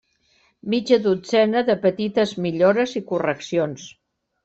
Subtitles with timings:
[0.73, 3.89] Mitja dotzena de petites millores i correccions.